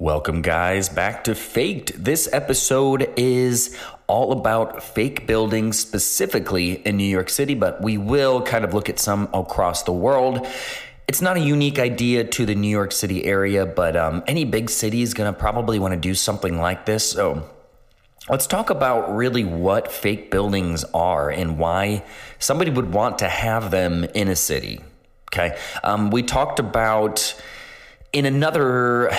Welcome, 0.00 0.40
guys, 0.40 0.88
back 0.88 1.24
to 1.24 1.34
Faked. 1.34 2.02
This 2.02 2.26
episode 2.32 3.12
is 3.18 3.76
all 4.06 4.32
about 4.32 4.82
fake 4.82 5.26
buildings, 5.26 5.78
specifically 5.78 6.72
in 6.86 6.96
New 6.96 7.04
York 7.04 7.28
City, 7.28 7.54
but 7.54 7.82
we 7.82 7.98
will 7.98 8.40
kind 8.40 8.64
of 8.64 8.72
look 8.72 8.88
at 8.88 8.98
some 8.98 9.28
across 9.34 9.82
the 9.82 9.92
world. 9.92 10.46
It's 11.06 11.20
not 11.20 11.36
a 11.36 11.40
unique 11.40 11.78
idea 11.78 12.24
to 12.24 12.46
the 12.46 12.54
New 12.54 12.70
York 12.70 12.92
City 12.92 13.26
area, 13.26 13.66
but 13.66 13.94
um, 13.94 14.24
any 14.26 14.46
big 14.46 14.70
city 14.70 15.02
is 15.02 15.12
going 15.12 15.30
to 15.30 15.38
probably 15.38 15.78
want 15.78 15.92
to 15.92 16.00
do 16.00 16.14
something 16.14 16.58
like 16.58 16.86
this. 16.86 17.10
So 17.12 17.46
let's 18.26 18.46
talk 18.46 18.70
about 18.70 19.14
really 19.14 19.44
what 19.44 19.92
fake 19.92 20.30
buildings 20.30 20.82
are 20.94 21.28
and 21.28 21.58
why 21.58 22.04
somebody 22.38 22.70
would 22.70 22.94
want 22.94 23.18
to 23.18 23.28
have 23.28 23.70
them 23.70 24.04
in 24.14 24.28
a 24.28 24.36
city. 24.36 24.80
Okay. 25.30 25.58
Um, 25.84 26.10
we 26.10 26.22
talked 26.22 26.58
about 26.58 27.38
in 28.14 28.24
another 28.24 29.10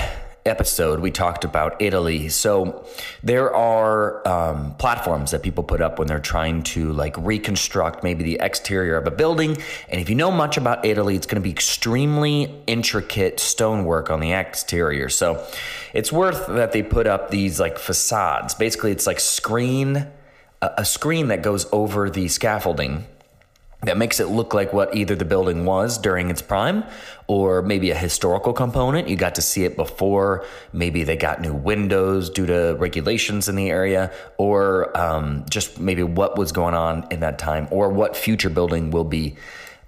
episode, 0.45 0.99
we 0.99 1.11
talked 1.11 1.43
about 1.43 1.81
Italy. 1.81 2.29
So 2.29 2.85
there 3.23 3.53
are 3.53 4.27
um, 4.27 4.75
platforms 4.75 5.31
that 5.31 5.43
people 5.43 5.63
put 5.63 5.81
up 5.81 5.99
when 5.99 6.07
they're 6.07 6.19
trying 6.19 6.63
to 6.63 6.91
like 6.93 7.15
reconstruct 7.17 8.03
maybe 8.03 8.23
the 8.23 8.39
exterior 8.41 8.97
of 8.97 9.07
a 9.07 9.11
building. 9.11 9.57
And 9.89 10.01
if 10.01 10.09
you 10.09 10.15
know 10.15 10.31
much 10.31 10.57
about 10.57 10.85
Italy, 10.85 11.15
it's 11.15 11.27
going 11.27 11.41
to 11.41 11.41
be 11.41 11.51
extremely 11.51 12.63
intricate 12.67 13.39
stonework 13.39 14.09
on 14.09 14.19
the 14.19 14.31
exterior. 14.33 15.09
So 15.09 15.45
it's 15.93 16.11
worth 16.11 16.47
that 16.47 16.71
they 16.71 16.83
put 16.83 17.07
up 17.07 17.29
these 17.29 17.59
like 17.59 17.77
facades. 17.77 18.53
Basically, 18.53 18.91
it's 18.91 19.07
like 19.07 19.19
screen 19.19 20.07
a 20.61 20.85
screen 20.85 21.29
that 21.29 21.41
goes 21.41 21.65
over 21.71 22.09
the 22.09 22.27
scaffolding 22.27 23.05
that 23.83 23.97
makes 23.97 24.19
it 24.19 24.27
look 24.27 24.53
like 24.53 24.73
what 24.73 24.95
either 24.95 25.15
the 25.15 25.25
building 25.25 25.65
was 25.65 25.97
during 25.97 26.29
its 26.29 26.41
prime 26.41 26.83
or 27.27 27.63
maybe 27.63 27.89
a 27.89 27.95
historical 27.95 28.53
component. 28.53 29.07
You 29.07 29.15
got 29.15 29.35
to 29.35 29.41
see 29.41 29.63
it 29.63 29.75
before. 29.75 30.45
Maybe 30.71 31.03
they 31.03 31.17
got 31.17 31.41
new 31.41 31.53
windows 31.53 32.29
due 32.29 32.45
to 32.45 32.75
regulations 32.77 33.49
in 33.49 33.55
the 33.55 33.69
area, 33.69 34.11
or 34.37 34.95
um, 34.95 35.45
just 35.49 35.79
maybe 35.79 36.03
what 36.03 36.37
was 36.37 36.51
going 36.51 36.75
on 36.75 37.07
in 37.09 37.21
that 37.21 37.39
time, 37.39 37.67
or 37.71 37.89
what 37.89 38.15
future 38.15 38.49
building 38.49 38.91
will 38.91 39.03
be 39.03 39.35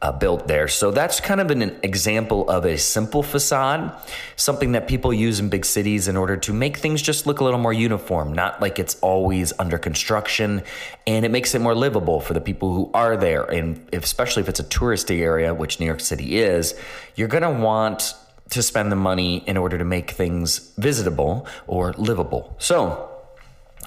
uh, 0.04 0.12
built 0.12 0.48
there. 0.50 0.68
So 0.68 0.92
that's 0.92 1.22
kind 1.22 1.40
of 1.40 1.50
an, 1.50 1.62
an 1.62 1.80
example 1.82 2.50
of 2.50 2.66
a 2.66 2.78
simple 2.78 3.24
facade, 3.24 3.96
something 4.36 4.74
that 4.74 4.86
people 4.86 5.14
use 5.14 5.40
in 5.40 5.48
big 5.48 5.64
cities 5.64 6.10
in 6.10 6.18
order 6.18 6.36
to 6.36 6.52
make 6.52 6.76
things 6.78 7.02
just 7.02 7.26
look 7.26 7.40
a 7.40 7.44
little 7.46 7.60
more 7.60 7.72
uniform, 7.72 8.34
not 8.34 8.62
like 8.62 8.80
it's 8.80 9.00
always 9.00 9.54
under 9.58 9.78
construction. 9.78 10.62
And 11.08 11.26
it 11.26 11.32
makes 11.32 11.56
it 11.56 11.60
more 11.60 11.74
livable 11.74 12.20
for 12.20 12.34
the 12.34 12.42
people 12.42 12.74
who 12.74 12.92
are 12.94 13.16
there. 13.16 13.44
And 13.44 13.88
if, 13.94 14.04
especially 14.04 14.44
if 14.44 14.50
it's 14.50 14.60
a 14.60 14.66
touristy 14.66 15.22
area, 15.22 15.54
which 15.54 15.80
New 15.80 15.86
York 15.86 16.02
City 16.02 16.38
is, 16.38 16.78
you're 17.16 17.30
going 17.30 17.44
to 17.44 17.64
want 17.64 18.14
to 18.50 18.62
spend 18.62 18.92
the 18.92 18.98
money 18.98 19.38
in 19.48 19.56
order 19.56 19.78
to 19.78 19.86
make 19.86 20.12
things 20.12 20.74
visitable 20.78 21.48
or 21.66 21.94
livable. 21.94 22.56
So, 22.60 23.10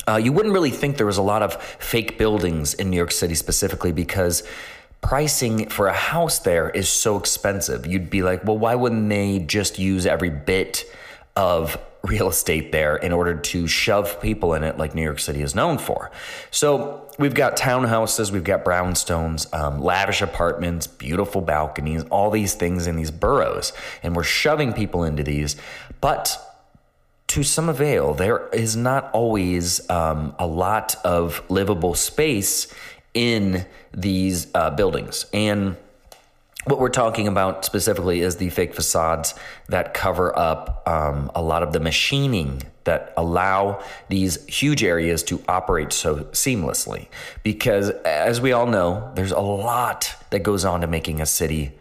uh, 0.09 0.17
you 0.17 0.33
wouldn't 0.33 0.55
really 0.55 0.71
think 0.71 0.97
there 0.99 1.07
was 1.07 1.19
a 1.19 1.23
lot 1.23 1.43
of 1.43 1.61
fake 1.63 2.17
buildings 2.17 2.75
in 2.75 2.91
New 2.91 2.97
York 2.97 3.11
City 3.11 3.35
specifically 3.35 3.93
because 3.93 4.45
pricing 5.07 5.69
for 5.69 5.87
a 5.87 5.93
house 5.93 6.41
there 6.41 6.69
is 6.69 6.89
so 6.89 7.17
expensive. 7.17 7.87
You'd 7.87 8.11
be 8.11 8.25
like, 8.25 8.45
well, 8.45 8.59
why 8.59 8.75
wouldn't 8.75 9.09
they 9.09 9.39
just 9.39 9.79
use 9.79 10.05
every 10.05 10.31
bit 10.31 10.85
of 11.37 11.79
real 12.03 12.29
estate 12.29 12.73
there 12.73 12.97
in 12.97 13.13
order 13.13 13.37
to 13.37 13.69
shove 13.69 14.21
people 14.21 14.55
in 14.55 14.65
it 14.65 14.79
like 14.79 14.97
New 14.97 15.03
York 15.03 15.21
City 15.21 15.43
is 15.43 15.55
known 15.55 15.79
for? 15.79 16.11
So 16.51 17.09
we've 17.21 17.35
got 17.35 17.57
townhouses, 17.57 18.33
we've 18.33 18.43
got 18.43 18.65
brownstones, 18.65 19.53
um, 19.55 19.81
lavish 19.81 20.23
apartments, 20.23 20.89
beautiful 20.89 21.41
balconies, 21.41 22.03
all 22.11 22.33
these 22.33 22.55
things 22.55 22.89
in 22.89 22.97
these 22.97 23.13
boroughs. 23.13 23.73
And 24.03 24.17
we're 24.17 24.25
shoving 24.25 24.73
people 24.73 25.05
into 25.05 25.23
these. 25.23 25.55
But 26.01 26.37
to 27.29 27.45
some 27.45 27.69
avail, 27.69 28.13
there 28.13 28.49
is 28.49 28.75
not 28.75 29.11
always 29.13 29.89
um, 29.89 30.35
a 30.41 30.49
lot 30.49 30.97
of 31.05 31.49
livable 31.49 31.95
space 31.95 32.67
in 33.17 33.65
these 33.93 34.47
uh, 34.55 34.71
buildings. 34.71 35.25
And 35.33 35.77
what 36.67 36.79
we're 36.79 36.89
talking 36.89 37.29
about 37.29 37.65
specifically 37.65 38.21
is 38.21 38.37
the 38.37 38.51
fake 38.51 38.75
facades 38.75 39.35
that 39.69 39.95
cover 39.95 40.37
up 40.37 40.83
um, 40.87 41.31
a 41.35 41.41
lot 41.41 41.63
of 41.63 41.73
the 41.73 41.81
machining 41.81 42.63
that 42.85 43.15
allow 43.17 43.83
these 44.09 44.45
huge 44.47 44.85
areas 44.85 45.23
to 45.25 45.43
operate 45.49 45.93
so 45.93 46.25
seamlessly. 46.27 47.07
Because 47.43 47.91
as 47.91 48.41
we 48.41 48.53
all 48.53 48.67
know, 48.67 49.11
there's 49.15 49.33
a 49.33 49.41
lot 49.41 50.13
that 50.31 50.41
goes 50.41 50.65
on 50.65 50.83
to 50.83 50.87
making 50.87 51.21
a 51.21 51.27
city 51.27 51.73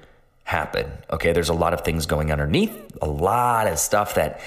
happen. 0.43 0.89
Okay, 1.11 1.33
there's 1.33 1.49
a 1.49 1.53
lot 1.53 1.73
of 1.73 1.81
things 1.81 2.05
going 2.05 2.31
underneath, 2.31 2.95
a 3.01 3.07
lot 3.07 3.67
of 3.67 3.77
stuff 3.77 4.15
that 4.15 4.39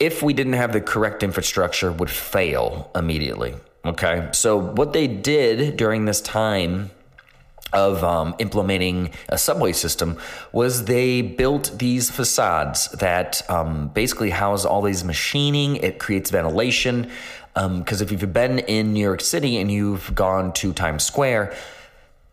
if 0.00 0.22
we 0.22 0.32
didn't 0.32 0.54
have 0.54 0.72
the 0.72 0.80
correct 0.80 1.22
infrastructure 1.22 1.92
would 1.92 2.10
fail 2.10 2.90
immediately. 2.94 3.54
Okay. 3.86 4.28
So, 4.32 4.56
what 4.58 4.92
they 4.92 5.06
did 5.06 5.76
during 5.76 6.04
this 6.06 6.20
time 6.20 6.90
of 7.72 8.02
um, 8.02 8.34
implementing 8.38 9.10
a 9.28 9.38
subway 9.38 9.72
system 9.72 10.16
was 10.52 10.84
they 10.84 11.20
built 11.20 11.72
these 11.78 12.10
facades 12.10 12.88
that 12.92 13.48
um, 13.50 13.88
basically 13.88 14.30
house 14.30 14.64
all 14.64 14.82
these 14.82 15.04
machining. 15.04 15.76
It 15.76 15.98
creates 15.98 16.30
ventilation. 16.30 17.10
Because 17.54 18.02
um, 18.02 18.06
if 18.06 18.12
you've 18.12 18.32
been 18.32 18.58
in 18.58 18.92
New 18.92 19.00
York 19.00 19.22
City 19.22 19.56
and 19.56 19.70
you've 19.70 20.14
gone 20.14 20.52
to 20.54 20.74
Times 20.74 21.04
Square, 21.04 21.54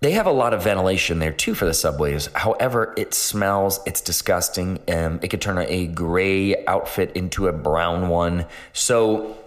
they 0.01 0.11
have 0.11 0.25
a 0.25 0.31
lot 0.31 0.53
of 0.53 0.61
ventilation 0.61 1.19
there 1.19 1.31
too 1.31 1.55
for 1.55 1.63
the 1.65 1.73
subways. 1.73 2.27
However, 2.33 2.93
it 2.97 3.13
smells, 3.13 3.79
it's 3.85 4.01
disgusting. 4.01 4.79
Um, 4.89 5.21
it 5.23 5.29
could 5.29 5.41
turn 5.41 5.57
a 5.59 5.87
gray 5.87 6.65
outfit 6.65 7.13
into 7.15 7.47
a 7.47 7.53
brown 7.53 8.09
one. 8.09 8.45
So 8.73 9.37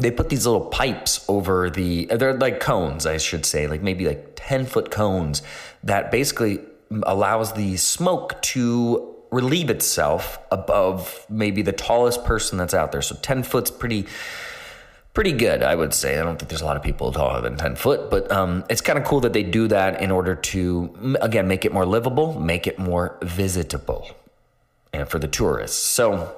they 0.00 0.10
put 0.10 0.28
these 0.28 0.44
little 0.44 0.66
pipes 0.66 1.24
over 1.28 1.70
the 1.70 2.06
they're 2.06 2.34
like 2.34 2.58
cones 2.58 3.06
i 3.06 3.16
should 3.16 3.46
say 3.46 3.68
like 3.68 3.80
maybe 3.80 4.06
like 4.06 4.32
10 4.34 4.66
foot 4.66 4.90
cones 4.90 5.42
that 5.84 6.10
basically 6.10 6.60
allows 7.04 7.52
the 7.54 7.76
smoke 7.76 8.40
to 8.42 9.14
relieve 9.30 9.68
itself 9.68 10.38
above 10.52 11.26
maybe 11.28 11.62
the 11.62 11.72
tallest 11.72 12.24
person 12.24 12.56
that's 12.56 12.72
out 12.72 12.92
there. 12.92 13.02
So 13.02 13.16
10 13.16 13.42
foot's 13.42 13.70
pretty 13.70 14.06
pretty 15.12 15.32
good 15.32 15.62
i 15.62 15.74
would 15.74 15.94
say. 15.94 16.18
I 16.18 16.22
don't 16.22 16.38
think 16.38 16.48
there's 16.48 16.60
a 16.60 16.64
lot 16.64 16.76
of 16.76 16.82
people 16.82 17.12
taller 17.12 17.40
than 17.40 17.56
10 17.56 17.76
foot 17.76 18.10
but 18.10 18.30
um, 18.32 18.64
it's 18.68 18.80
kind 18.80 18.98
of 18.98 19.04
cool 19.04 19.20
that 19.20 19.32
they 19.32 19.44
do 19.44 19.68
that 19.68 20.00
in 20.00 20.10
order 20.10 20.34
to 20.34 21.16
again 21.20 21.46
make 21.46 21.64
it 21.64 21.72
more 21.72 21.86
livable 21.86 22.40
make 22.40 22.66
it 22.66 22.78
more 22.78 23.18
visitable 23.22 24.08
and 24.92 25.08
for 25.08 25.18
the 25.18 25.28
tourists. 25.28 25.76
So 25.76 26.34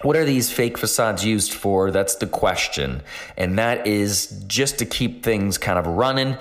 what 0.00 0.16
are 0.16 0.24
these 0.24 0.50
fake 0.50 0.78
facades 0.78 1.24
used 1.24 1.52
for? 1.52 1.90
That's 1.90 2.16
the 2.16 2.26
question. 2.26 3.02
And 3.36 3.58
that 3.58 3.86
is 3.86 4.44
just 4.46 4.78
to 4.78 4.86
keep 4.86 5.22
things 5.22 5.58
kind 5.58 5.78
of 5.78 5.86
running 5.86 6.38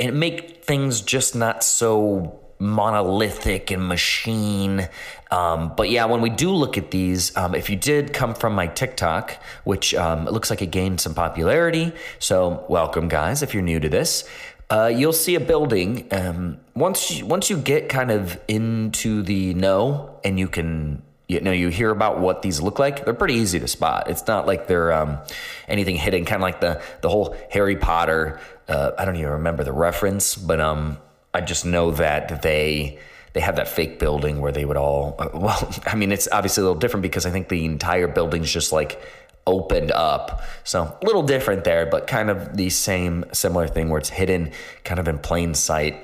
and 0.00 0.18
make 0.18 0.64
things 0.64 1.00
just 1.02 1.36
not 1.36 1.62
so 1.62 2.40
monolithic 2.58 3.70
and 3.70 3.86
machine. 3.86 4.88
Um, 5.30 5.74
but 5.76 5.90
yeah, 5.90 6.06
when 6.06 6.20
we 6.20 6.30
do 6.30 6.50
look 6.50 6.78
at 6.78 6.90
these, 6.90 7.36
um, 7.36 7.54
if 7.54 7.68
you 7.68 7.76
did 7.76 8.12
come 8.12 8.34
from 8.34 8.54
my 8.54 8.66
TikTok, 8.66 9.40
which 9.64 9.94
um, 9.94 10.26
it 10.26 10.32
looks 10.32 10.50
like 10.50 10.62
it 10.62 10.70
gained 10.70 11.00
some 11.00 11.14
popularity, 11.14 11.92
so 12.18 12.64
welcome, 12.68 13.08
guys, 13.08 13.42
if 13.42 13.52
you're 13.54 13.62
new 13.62 13.80
to 13.80 13.88
this. 13.88 14.28
Uh, 14.68 14.90
you'll 14.92 15.12
see 15.12 15.36
a 15.36 15.40
building. 15.40 16.08
Um, 16.10 16.58
once 16.74 17.12
you, 17.12 17.26
once 17.26 17.48
you 17.48 17.56
get 17.56 17.88
kind 17.88 18.10
of 18.10 18.40
into 18.48 19.22
the 19.22 19.54
know, 19.54 20.18
and 20.24 20.40
you 20.40 20.48
can 20.48 21.02
you 21.28 21.40
know 21.40 21.52
you 21.52 21.68
hear 21.68 21.90
about 21.90 22.20
what 22.20 22.42
these 22.42 22.60
look 22.60 22.78
like 22.78 23.04
they're 23.04 23.14
pretty 23.14 23.34
easy 23.34 23.58
to 23.60 23.68
spot. 23.68 24.08
It's 24.08 24.26
not 24.26 24.46
like 24.46 24.66
they're 24.66 24.92
um, 24.92 25.18
anything 25.68 25.96
hidden 25.96 26.24
kind 26.24 26.36
of 26.36 26.42
like 26.42 26.60
the 26.60 26.82
the 27.00 27.08
whole 27.08 27.36
harry 27.50 27.76
potter 27.76 28.40
uh, 28.68 28.92
i 28.98 29.04
don't 29.04 29.16
even 29.16 29.32
remember 29.32 29.64
the 29.64 29.72
reference 29.72 30.36
but 30.36 30.60
um, 30.60 30.98
i 31.34 31.40
just 31.40 31.64
know 31.64 31.90
that 31.92 32.42
they 32.42 32.98
they 33.32 33.40
have 33.40 33.56
that 33.56 33.68
fake 33.68 33.98
building 33.98 34.40
where 34.40 34.52
they 34.52 34.64
would 34.64 34.76
all 34.76 35.16
uh, 35.18 35.28
well 35.34 35.74
i 35.86 35.94
mean 35.94 36.12
it's 36.12 36.28
obviously 36.32 36.62
a 36.62 36.64
little 36.64 36.78
different 36.78 37.02
because 37.02 37.26
i 37.26 37.30
think 37.30 37.48
the 37.48 37.64
entire 37.64 38.08
building's 38.08 38.50
just 38.50 38.72
like 38.72 39.00
opened 39.46 39.92
up. 39.92 40.42
So 40.64 40.82
a 40.82 41.04
little 41.04 41.22
different 41.22 41.64
there 41.64 41.86
but 41.86 42.06
kind 42.06 42.30
of 42.30 42.56
the 42.56 42.70
same 42.70 43.24
similar 43.32 43.68
thing 43.68 43.88
where 43.88 43.98
it's 43.98 44.08
hidden 44.08 44.52
kind 44.84 44.98
of 44.98 45.08
in 45.08 45.18
plain 45.18 45.54
sight 45.54 45.96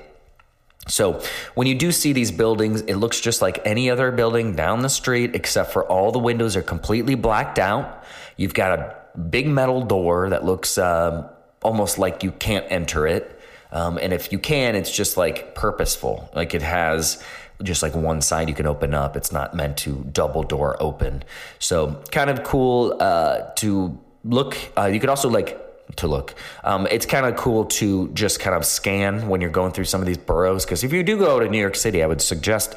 so, 0.88 1.22
when 1.54 1.68
you 1.68 1.76
do 1.76 1.92
see 1.92 2.12
these 2.12 2.32
buildings, 2.32 2.80
it 2.82 2.96
looks 2.96 3.20
just 3.20 3.40
like 3.40 3.60
any 3.64 3.88
other 3.88 4.10
building 4.10 4.56
down 4.56 4.82
the 4.82 4.88
street, 4.88 5.34
except 5.34 5.72
for 5.72 5.84
all 5.84 6.10
the 6.10 6.18
windows 6.18 6.56
are 6.56 6.62
completely 6.62 7.14
blacked 7.14 7.60
out. 7.60 8.04
You've 8.36 8.54
got 8.54 8.78
a 8.78 9.18
big 9.18 9.46
metal 9.46 9.82
door 9.82 10.30
that 10.30 10.44
looks 10.44 10.78
um, 10.78 11.26
almost 11.62 11.98
like 11.98 12.24
you 12.24 12.32
can't 12.32 12.66
enter 12.68 13.06
it. 13.06 13.40
Um, 13.70 13.96
and 13.98 14.12
if 14.12 14.32
you 14.32 14.38
can, 14.38 14.74
it's 14.74 14.94
just 14.94 15.16
like 15.16 15.54
purposeful. 15.54 16.28
Like 16.34 16.52
it 16.52 16.62
has 16.62 17.22
just 17.62 17.82
like 17.82 17.94
one 17.94 18.20
side 18.20 18.48
you 18.48 18.54
can 18.54 18.66
open 18.66 18.92
up. 18.92 19.16
It's 19.16 19.32
not 19.32 19.54
meant 19.54 19.76
to 19.78 20.04
double 20.12 20.42
door 20.42 20.76
open. 20.80 21.22
So 21.58 22.02
kind 22.10 22.28
of 22.28 22.42
cool 22.42 22.96
uh, 22.98 23.52
to 23.56 23.98
look. 24.24 24.56
Uh, 24.76 24.86
you 24.86 25.00
could 25.00 25.08
also 25.08 25.30
like 25.30 25.58
to 25.96 26.06
look. 26.06 26.34
Um, 26.64 26.86
it's 26.90 27.06
kind 27.06 27.26
of 27.26 27.36
cool 27.36 27.66
to 27.66 28.08
just 28.08 28.40
kind 28.40 28.56
of 28.56 28.64
scan 28.64 29.28
when 29.28 29.40
you're 29.40 29.50
going 29.50 29.72
through 29.72 29.84
some 29.84 30.00
of 30.00 30.06
these 30.06 30.18
boroughs. 30.18 30.64
Because 30.64 30.84
if 30.84 30.92
you 30.92 31.02
do 31.02 31.18
go 31.18 31.40
to 31.40 31.48
New 31.48 31.58
York 31.60 31.76
City, 31.76 32.02
I 32.02 32.06
would 32.06 32.20
suggest 32.22 32.74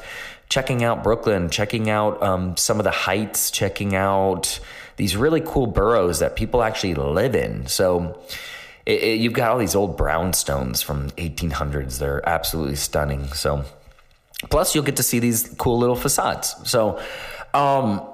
checking 0.48 0.84
out 0.84 1.02
Brooklyn, 1.02 1.50
checking 1.50 1.90
out 1.90 2.22
um, 2.22 2.56
some 2.56 2.78
of 2.78 2.84
the 2.84 2.90
heights, 2.90 3.50
checking 3.50 3.94
out 3.94 4.60
these 4.96 5.16
really 5.16 5.42
cool 5.44 5.66
boroughs 5.66 6.20
that 6.20 6.36
people 6.36 6.62
actually 6.62 6.94
live 6.94 7.34
in. 7.34 7.66
So 7.66 8.20
it, 8.86 9.02
it, 9.02 9.20
you've 9.20 9.32
got 9.32 9.50
all 9.50 9.58
these 9.58 9.74
old 9.74 9.98
brownstones 9.98 10.82
from 10.82 11.10
1800s. 11.10 11.98
They're 11.98 12.26
absolutely 12.28 12.76
stunning. 12.76 13.28
So 13.28 13.64
plus 14.48 14.74
you'll 14.74 14.84
get 14.84 14.96
to 14.96 15.02
see 15.02 15.18
these 15.18 15.54
cool 15.58 15.78
little 15.78 15.96
facades. 15.96 16.54
So 16.64 17.00
um, 17.52 18.06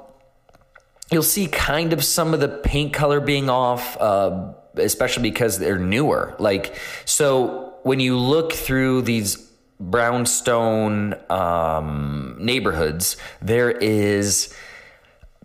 you'll 1.10 1.22
see 1.22 1.46
kind 1.46 1.92
of 1.92 2.02
some 2.02 2.34
of 2.34 2.40
the 2.40 2.48
paint 2.48 2.92
color 2.92 3.20
being 3.20 3.50
off. 3.50 3.96
Uh, 4.00 4.54
especially 4.76 5.22
because 5.22 5.58
they're 5.58 5.78
newer. 5.78 6.34
Like, 6.38 6.76
so 7.04 7.74
when 7.82 8.00
you 8.00 8.18
look 8.18 8.52
through 8.52 9.02
these 9.02 9.36
brownstone 9.80 11.14
um, 11.28 12.36
neighborhoods, 12.38 13.16
there 13.40 13.70
is 13.70 14.54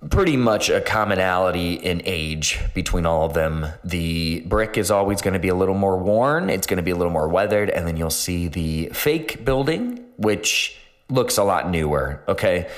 pretty 0.10 0.38
much 0.38 0.70
a 0.70 0.80
commonality 0.80 1.74
in 1.74 2.02
age 2.06 2.60
between 2.76 3.06
all 3.06 3.26
of 3.26 3.34
them. 3.34 3.66
The 3.84 4.42
brick 4.42 4.78
is 4.78 4.92
always 4.92 5.22
going 5.22 5.34
to 5.34 5.40
be 5.40 5.48
a 5.48 5.56
little 5.56 5.76
more 5.76 5.98
worn, 5.98 6.50
it's 6.50 6.68
going 6.68 6.78
to 6.78 6.84
be 6.84 6.92
a 6.92 6.96
little 6.96 7.12
more 7.12 7.28
weathered, 7.28 7.70
and 7.70 7.88
then 7.88 7.98
you'll 7.98 8.10
see 8.12 8.48
the 8.48 8.90
fake 8.94 9.44
building, 9.44 10.06
which 10.18 10.78
looks 11.10 11.38
a 11.38 11.44
lot 11.44 11.70
newer. 11.70 12.22
Okay. 12.28 12.70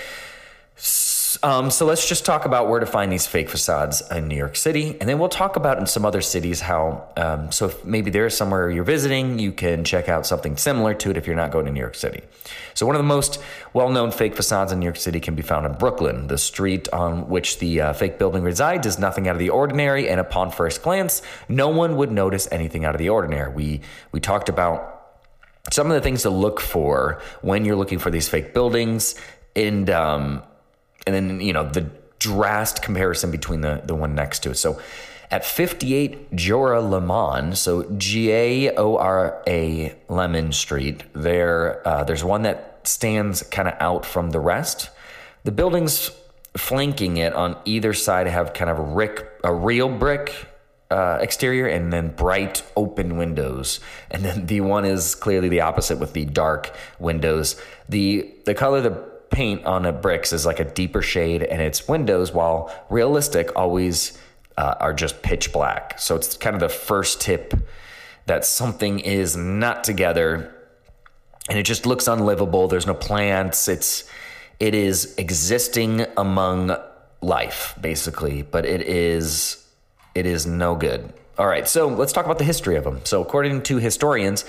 Um, 1.44 1.70
so 1.70 1.86
let's 1.86 2.08
just 2.08 2.26
talk 2.26 2.46
about 2.46 2.70
where 2.70 2.80
to 2.80 2.86
find 2.86 3.12
these 3.12 3.28
fake 3.28 3.50
facades 3.50 4.02
in 4.10 4.28
New 4.28 4.36
York 4.36 4.56
City, 4.56 4.98
and 5.00 5.08
then 5.08 5.20
we'll 5.20 5.30
talk 5.30 5.58
about 5.58 5.78
in 5.78 5.86
some 5.86 6.06
other 6.06 6.22
cities 6.22 6.62
how. 6.62 7.08
Um, 7.18 7.52
so 7.52 7.68
if 7.68 7.86
maybe 7.86 8.10
there's 8.10 8.36
somewhere 8.36 8.72
you're 8.72 8.84
visiting, 8.84 9.38
you 9.38 9.52
can 9.52 9.84
check 9.84 10.10
out 10.10 10.26
something 10.26 10.58
similar 10.58 10.94
to 10.96 11.12
it 11.12 11.18
if 11.18 11.28
you're 11.28 11.36
not 11.36 11.52
going 11.52 11.66
to 11.66 11.72
New 11.72 11.80
York 11.80 11.96
City. 11.96 12.22
So 12.74 12.86
one 12.86 12.96
of 12.96 13.00
the 13.00 13.08
most 13.08 13.42
well-known 13.74 14.12
fake 14.12 14.36
facades 14.36 14.72
in 14.72 14.80
New 14.80 14.86
York 14.86 14.96
City 14.96 15.20
can 15.20 15.36
be 15.36 15.42
found 15.42 15.66
in 15.66 15.74
Brooklyn. 15.74 16.28
The 16.28 16.38
street 16.38 16.88
on 16.94 17.28
which 17.28 17.60
the 17.60 17.82
uh, 17.82 17.94
fake 17.94 18.18
building 18.18 18.44
resides 18.44 18.88
is 18.88 18.98
nothing 18.98 19.28
out 19.28 19.36
of 19.36 19.40
the 19.40 19.50
ordinary, 19.50 20.10
and 20.10 20.20
upon 20.20 20.52
first 20.52 20.82
glance, 20.82 21.22
no 21.48 21.70
one 21.70 21.98
would 21.98 22.12
notice 22.12 22.48
anything 22.52 22.86
out 22.86 22.96
of 22.96 23.00
the 23.00 23.10
ordinary. 23.10 23.52
We 23.54 23.82
we 24.12 24.20
talked 24.20 24.50
about 24.50 24.96
some 25.72 25.88
of 25.88 25.94
the 25.94 26.02
things 26.02 26.24
to 26.24 26.30
look 26.30 26.60
for 26.60 27.22
when 27.42 27.66
you're 27.66 27.76
looking 27.76 28.00
for 28.00 28.10
these 28.10 28.28
fake 28.28 28.54
buildings 28.54 29.16
and 29.56 29.90
um, 29.90 30.44
and 31.14 31.30
then 31.30 31.42
you 31.42 31.54
know 31.54 31.70
the 31.70 31.90
drastic 32.20 32.84
comparison 32.84 33.32
between 33.32 33.62
the 33.62 33.82
the 33.86 33.96
one 33.96 34.16
next 34.16 34.40
to 34.44 34.52
it. 34.52 34.56
So 34.56 34.80
at 35.32 35.46
58 35.46 36.32
Joralemon, 36.32 37.56
so 37.56 37.84
G 37.98 38.32
A 38.32 38.76
O 38.76 38.98
R 38.98 39.44
A 39.48 39.96
Lemon 40.08 40.52
Street, 40.52 41.04
there 41.14 41.88
uh, 41.88 42.04
there's 42.04 42.24
one 42.24 42.44
that 42.44 42.82
stands 42.84 43.44
kind 43.44 43.68
of 43.68 43.76
out 43.80 44.06
from 44.06 44.32
the 44.32 44.40
rest. 44.40 44.90
The 45.44 45.52
buildings 45.52 46.12
flanking 46.58 47.18
it 47.18 47.34
on 47.34 47.58
either 47.66 47.94
side 47.94 48.28
have 48.28 48.54
kind 48.54 48.70
of 48.70 48.80
a, 48.80 48.82
rick, 48.82 49.28
a 49.44 49.54
real 49.54 49.88
brick 49.88 50.34
uh, 50.92 51.20
exterior 51.22 51.68
and 51.68 51.94
then 51.94 52.10
bright 52.10 52.64
open 52.76 53.18
windows. 53.18 53.80
And 54.10 54.26
then 54.26 54.48
the 54.48 54.62
one 54.62 54.86
is 54.86 55.14
clearly 55.16 55.50
the 55.50 55.62
opposite 55.62 56.00
with 56.00 56.14
the 56.14 56.26
dark 56.26 56.74
windows. 56.98 57.56
The 57.88 58.34
the 58.46 58.56
color 58.56 58.82
the 58.82 59.19
paint 59.32 59.66
on 59.66 59.86
a 59.86 59.92
bricks 59.92 60.34
is 60.34 60.46
like 60.46 60.60
a 60.60 60.66
deeper 60.66 61.02
shade 61.02 61.44
and 61.44 61.62
it's 61.62 61.88
windows, 61.88 62.32
while 62.32 62.74
realistic 62.90 63.52
always 63.56 64.18
uh, 64.58 64.76
are 64.80 64.94
just 64.94 65.22
pitch 65.22 65.52
black. 65.52 66.00
So 66.00 66.16
it's 66.16 66.36
kind 66.38 66.56
of 66.56 66.60
the 66.60 66.70
first 66.70 67.22
tip 67.22 67.54
that 68.26 68.46
something 68.46 69.00
is 69.00 69.36
not 69.36 69.84
together 69.84 70.54
and 71.50 71.58
it 71.58 71.64
just 71.64 71.86
looks 71.86 72.08
unlivable. 72.08 72.68
There's 72.68 72.86
no 72.86 72.94
plants. 72.94 73.68
It's 73.68 74.10
it 74.60 74.76
is 74.76 75.16
existing 75.18 76.06
among 76.18 76.76
life 77.22 77.76
basically, 77.80 78.44
but 78.44 78.66
it 78.66 78.82
is 78.82 79.66
it 80.16 80.26
is 80.26 80.46
no 80.46 80.76
good. 80.76 81.14
All 81.38 81.48
right, 81.48 81.68
so 81.68 81.88
let's 81.88 82.12
talk 82.12 82.26
about 82.26 82.38
the 82.38 82.44
history 82.44 82.76
of 82.76 82.84
them. 82.84 83.00
So 83.06 83.22
according 83.22 83.64
to 83.64 83.78
historians, 83.78 84.44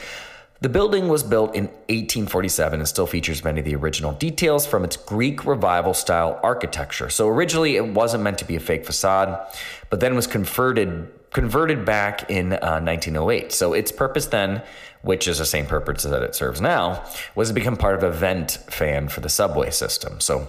the 0.60 0.68
building 0.68 1.08
was 1.08 1.22
built 1.22 1.54
in 1.54 1.64
1847 1.64 2.80
and 2.80 2.88
still 2.88 3.06
features 3.06 3.42
many 3.42 3.60
of 3.60 3.64
the 3.64 3.74
original 3.74 4.12
details 4.12 4.66
from 4.66 4.84
its 4.84 4.96
Greek 4.96 5.46
revival 5.46 5.94
style 5.94 6.38
architecture. 6.42 7.08
So 7.08 7.28
originally 7.28 7.76
it 7.76 7.86
wasn't 7.86 8.22
meant 8.22 8.38
to 8.38 8.44
be 8.44 8.56
a 8.56 8.60
fake 8.60 8.84
facade, 8.84 9.40
but 9.88 10.00
then 10.00 10.14
was 10.14 10.26
converted 10.26 11.08
converted 11.30 11.84
back 11.84 12.28
in 12.28 12.52
uh, 12.54 12.80
1908. 12.80 13.52
So 13.52 13.72
its 13.72 13.92
purpose 13.92 14.26
then, 14.26 14.62
which 15.02 15.28
is 15.28 15.38
the 15.38 15.44
same 15.44 15.64
purpose 15.64 16.02
that 16.02 16.24
it 16.24 16.34
serves 16.34 16.60
now, 16.60 17.04
was 17.36 17.48
to 17.48 17.54
become 17.54 17.76
part 17.76 17.94
of 17.94 18.02
a 18.02 18.10
vent 18.10 18.58
fan 18.66 19.08
for 19.08 19.20
the 19.20 19.28
subway 19.28 19.70
system. 19.70 20.18
So 20.18 20.48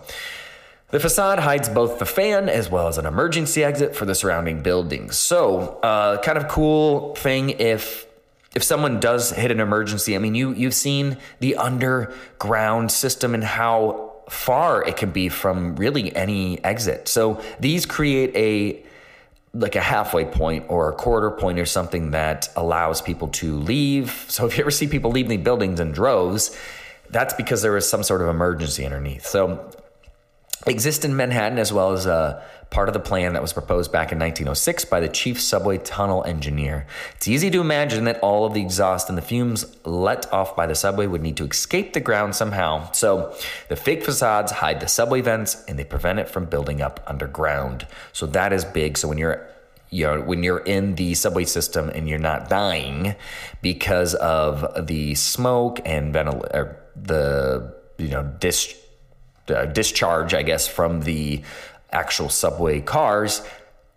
the 0.89 0.99
facade 0.99 1.37
hides 1.37 1.69
both 1.69 1.99
the 1.99 2.05
fan 2.05 2.49
as 2.49 2.69
well 2.69 2.87
as 2.87 2.97
an 2.97 3.05
emergency 3.05 3.63
exit 3.63 3.95
for 3.95 4.05
the 4.05 4.15
surrounding 4.15 4.63
buildings. 4.63 5.17
So, 5.17 5.79
uh, 5.83 6.19
kind 6.21 6.37
of 6.37 6.47
cool 6.47 7.15
thing 7.15 7.51
if 7.51 8.07
if 8.53 8.63
someone 8.63 8.99
does 8.99 9.31
hit 9.31 9.51
an 9.51 9.59
emergency, 9.59 10.15
I 10.15 10.19
mean, 10.19 10.35
you 10.35 10.53
you've 10.53 10.73
seen 10.73 11.17
the 11.39 11.55
underground 11.55 12.91
system 12.91 13.33
and 13.33 13.43
how 13.43 14.11
far 14.29 14.85
it 14.87 14.97
can 14.97 15.11
be 15.11 15.29
from 15.29 15.75
really 15.75 16.15
any 16.15 16.63
exit. 16.63 17.07
So 17.07 17.41
these 17.59 17.85
create 17.85 18.35
a 18.35 18.85
like 19.53 19.75
a 19.75 19.81
halfway 19.81 20.23
point 20.23 20.65
or 20.69 20.89
a 20.89 20.93
quarter 20.93 21.29
point 21.31 21.59
or 21.59 21.65
something 21.65 22.11
that 22.11 22.49
allows 22.55 23.01
people 23.01 23.27
to 23.27 23.57
leave. 23.57 24.25
So 24.29 24.45
if 24.45 24.57
you 24.57 24.63
ever 24.63 24.71
see 24.71 24.87
people 24.87 25.11
leaving 25.11 25.43
buildings 25.43 25.81
in 25.81 25.91
droves, 25.91 26.57
that's 27.09 27.33
because 27.33 27.61
there 27.61 27.75
is 27.75 27.87
some 27.87 28.03
sort 28.03 28.21
of 28.21 28.29
emergency 28.29 28.85
underneath. 28.85 29.25
So 29.25 29.69
exist 30.67 31.05
in 31.05 31.15
Manhattan 31.15 31.59
as 31.59 31.73
well 31.73 31.91
as 31.93 32.05
uh, 32.07 32.43
part 32.71 32.87
of 32.87 32.93
the 32.93 32.99
plan 32.99 33.33
that 33.33 33.41
was 33.41 33.51
proposed 33.51 33.91
back 33.91 34.11
in 34.11 34.19
1906 34.19 34.85
by 34.85 34.99
the 34.99 35.09
chief 35.09 35.41
subway 35.41 35.77
tunnel 35.77 36.23
engineer. 36.23 36.87
It's 37.15 37.27
easy 37.27 37.51
to 37.51 37.59
imagine 37.59 38.05
that 38.05 38.19
all 38.21 38.45
of 38.45 38.53
the 38.53 38.61
exhaust 38.61 39.09
and 39.09 39.17
the 39.17 39.21
fumes 39.21 39.77
let 39.85 40.31
off 40.31 40.55
by 40.55 40.67
the 40.67 40.75
subway 40.75 41.05
would 41.05 41.21
need 41.21 41.37
to 41.37 41.45
escape 41.45 41.93
the 41.93 41.99
ground 41.99 42.35
somehow. 42.35 42.91
So 42.93 43.35
the 43.67 43.75
fake 43.75 44.03
facades 44.03 44.51
hide 44.53 44.79
the 44.79 44.87
subway 44.87 45.21
vents 45.21 45.63
and 45.67 45.77
they 45.77 45.83
prevent 45.83 46.19
it 46.19 46.29
from 46.29 46.45
building 46.45 46.81
up 46.81 47.03
underground. 47.05 47.85
So 48.13 48.25
that 48.27 48.53
is 48.53 48.63
big. 48.63 48.97
So 48.97 49.07
when 49.07 49.17
you're 49.17 49.47
you 49.93 50.05
know, 50.05 50.21
when 50.21 50.41
you're 50.41 50.59
in 50.59 50.95
the 50.95 51.13
subway 51.15 51.43
system 51.43 51.89
and 51.89 52.07
you're 52.07 52.17
not 52.17 52.47
dying 52.47 53.13
because 53.61 54.15
of 54.15 54.87
the 54.87 55.15
smoke 55.15 55.81
and 55.83 56.15
ventil- 56.15 56.75
the 56.95 57.75
you 57.97 58.07
know 58.07 58.23
dis- 58.39 58.80
uh, 59.49 59.65
discharge, 59.65 60.33
I 60.33 60.43
guess, 60.43 60.67
from 60.67 61.01
the 61.01 61.41
actual 61.91 62.29
subway 62.29 62.81
cars, 62.81 63.41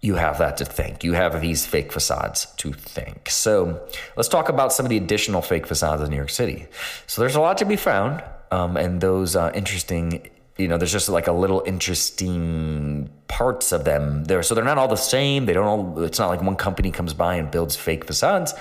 you 0.01 0.17
have 0.17 0.39
that 0.39 0.59
to 0.59 0.67
thank. 0.67 1.03
You 1.03 1.15
have 1.15 1.41
these 1.41 1.65
fake 1.65 1.91
facades 1.91 2.47
to 2.59 2.73
thank. 2.75 3.31
So 3.31 3.81
let's 4.17 4.29
talk 4.29 4.51
about 4.51 4.73
some 4.73 4.85
of 4.85 4.91
the 4.91 4.99
additional 4.99 5.41
fake 5.41 5.67
facades 5.67 6.03
in 6.03 6.11
New 6.11 6.17
York 6.17 6.29
City. 6.29 6.67
So 7.07 7.23
there's 7.23 7.37
a 7.37 7.41
lot 7.41 7.57
to 7.59 7.65
be 7.65 7.77
found, 7.77 8.23
um, 8.51 8.77
and 8.77 9.01
those 9.01 9.35
uh, 9.35 9.51
interesting. 9.55 10.31
You 10.59 10.69
know, 10.69 10.79
there's 10.79 10.93
just 10.93 11.09
like 11.09 11.27
a 11.27 11.33
little 11.33 11.65
interesting 11.67 13.11
parts 13.27 13.73
of 13.73 13.85
them 13.85 14.25
there. 14.27 14.43
So 14.45 14.55
they're 14.55 14.63
not 14.63 14.79
all 14.79 14.89
the 14.89 14.95
same. 14.95 15.47
They 15.47 15.55
don't 15.55 15.67
all. 15.67 16.05
It's 16.05 16.19
not 16.19 16.29
like 16.29 16.43
one 16.43 16.57
company 16.57 16.91
comes 16.91 17.15
by 17.15 17.37
and 17.37 17.51
builds 17.51 17.75
fake 17.75 18.05
facades. 18.05 18.53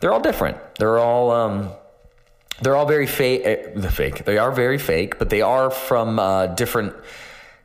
They're 0.00 0.12
all 0.12 0.20
different. 0.20 0.58
They're 0.74 0.98
all. 0.98 1.30
Um, 1.30 1.70
they're 2.60 2.76
all 2.76 2.86
very 2.86 3.06
fake. 3.06 3.46
Uh, 3.46 3.80
the 3.80 3.90
fake. 3.90 4.24
They 4.24 4.38
are 4.38 4.52
very 4.52 4.78
fake, 4.78 5.18
but 5.18 5.30
they 5.30 5.42
are 5.42 5.70
from 5.70 6.18
uh, 6.18 6.46
different 6.48 6.94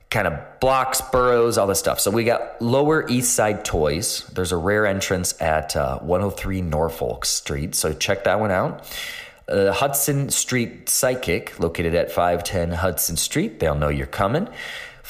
kind 0.09 0.27
of 0.27 0.59
blocks, 0.59 1.01
boroughs, 1.01 1.57
all 1.57 1.65
this 1.65 1.79
stuff. 1.79 1.99
So 1.99 2.11
we 2.11 2.23
got 2.23 2.61
Lower 2.61 3.07
East 3.09 3.33
Side 3.33 3.65
Toys. 3.65 4.23
There's 4.33 4.51
a 4.51 4.57
rare 4.57 4.85
entrance 4.85 5.39
at 5.41 5.75
uh, 5.75 5.97
103 5.99 6.61
Norfolk 6.61 7.25
Street. 7.25 7.73
So 7.73 7.93
check 7.93 8.25
that 8.25 8.39
one 8.39 8.51
out. 8.51 8.85
Uh, 9.47 9.73
Hudson 9.73 10.29
Street 10.29 10.87
Psychic, 10.87 11.59
located 11.59 11.95
at 11.95 12.11
510 12.11 12.77
Hudson 12.77 13.17
Street. 13.17 13.59
They'll 13.59 13.75
know 13.75 13.89
you're 13.89 14.05
coming. 14.05 14.47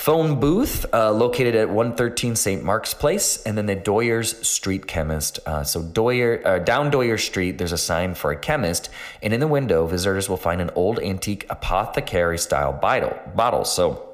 Phone 0.03 0.37
booth, 0.37 0.85
uh, 0.93 1.13
located 1.13 1.55
at 1.55 1.69
113 1.69 2.35
St. 2.35 2.61
Mark's 2.61 2.93
Place, 2.93 3.41
and 3.43 3.57
then 3.57 3.67
the 3.67 3.75
Doyers 3.77 4.43
Street 4.43 4.85
Chemist. 4.85 5.39
Uh, 5.45 5.63
so 5.63 5.81
Doyer, 5.81 6.41
uh, 6.45 6.59
down 6.59 6.91
Doyer 6.91 7.17
Street, 7.17 7.57
there's 7.57 7.71
a 7.71 7.77
sign 7.77 8.13
for 8.13 8.29
a 8.29 8.35
chemist, 8.35 8.89
and 9.21 9.33
in 9.33 9.39
the 9.39 9.47
window, 9.47 9.87
visitors 9.87 10.27
will 10.27 10.35
find 10.35 10.59
an 10.59 10.71
old 10.75 10.99
antique 10.99 11.45
apothecary 11.49 12.37
style 12.37 12.73
bottle. 12.73 13.17
Bottle. 13.33 13.63
So 13.63 14.09